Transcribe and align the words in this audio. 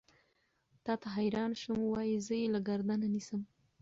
تا 0.85 0.93
ته 1.01 1.07
حېران 1.15 1.51
شوم 1.61 1.79
وائې 1.91 2.17
زۀ 2.25 2.35
يې 2.41 2.47
له 2.53 2.59
ګردنه 2.67 3.07
نيسم 3.13 3.41